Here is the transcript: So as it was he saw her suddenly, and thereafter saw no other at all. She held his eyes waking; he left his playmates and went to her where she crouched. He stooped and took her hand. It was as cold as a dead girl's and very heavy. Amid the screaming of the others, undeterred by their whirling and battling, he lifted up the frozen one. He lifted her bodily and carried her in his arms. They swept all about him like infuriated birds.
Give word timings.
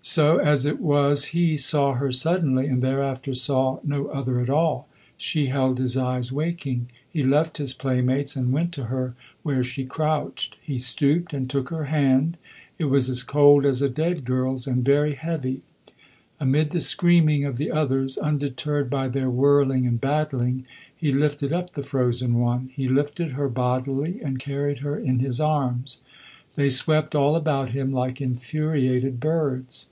So 0.00 0.38
as 0.38 0.64
it 0.64 0.80
was 0.80 1.26
he 1.36 1.58
saw 1.58 1.92
her 1.92 2.10
suddenly, 2.10 2.66
and 2.66 2.80
thereafter 2.82 3.34
saw 3.34 3.78
no 3.84 4.06
other 4.06 4.40
at 4.40 4.48
all. 4.48 4.88
She 5.18 5.48
held 5.48 5.76
his 5.78 5.98
eyes 5.98 6.32
waking; 6.32 6.88
he 7.10 7.22
left 7.22 7.58
his 7.58 7.74
playmates 7.74 8.34
and 8.34 8.50
went 8.50 8.72
to 8.72 8.84
her 8.84 9.14
where 9.42 9.62
she 9.62 9.84
crouched. 9.84 10.56
He 10.62 10.78
stooped 10.78 11.34
and 11.34 11.50
took 11.50 11.68
her 11.68 11.84
hand. 11.84 12.38
It 12.78 12.86
was 12.86 13.10
as 13.10 13.22
cold 13.22 13.66
as 13.66 13.82
a 13.82 13.88
dead 13.90 14.24
girl's 14.24 14.66
and 14.66 14.82
very 14.82 15.12
heavy. 15.14 15.60
Amid 16.40 16.70
the 16.70 16.80
screaming 16.80 17.44
of 17.44 17.58
the 17.58 17.70
others, 17.70 18.16
undeterred 18.16 18.88
by 18.88 19.08
their 19.08 19.28
whirling 19.28 19.86
and 19.86 20.00
battling, 20.00 20.64
he 20.96 21.12
lifted 21.12 21.52
up 21.52 21.74
the 21.74 21.82
frozen 21.82 22.38
one. 22.40 22.70
He 22.72 22.88
lifted 22.88 23.32
her 23.32 23.50
bodily 23.50 24.22
and 24.22 24.38
carried 24.38 24.78
her 24.78 24.98
in 24.98 25.18
his 25.18 25.38
arms. 25.38 26.00
They 26.54 26.70
swept 26.70 27.14
all 27.14 27.36
about 27.36 27.68
him 27.68 27.92
like 27.92 28.22
infuriated 28.22 29.20
birds. 29.20 29.90